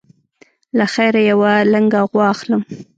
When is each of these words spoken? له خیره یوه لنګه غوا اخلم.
له 0.77 0.85
خیره 0.93 1.21
یوه 1.31 1.53
لنګه 1.71 2.01
غوا 2.09 2.25
اخلم. 2.33 2.61